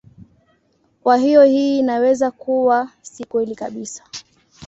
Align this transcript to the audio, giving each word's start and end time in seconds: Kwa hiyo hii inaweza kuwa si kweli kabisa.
Kwa 1.03 1.17
hiyo 1.17 1.43
hii 1.43 1.79
inaweza 1.79 2.31
kuwa 2.31 2.91
si 3.01 3.25
kweli 3.25 3.55
kabisa. 3.55 4.03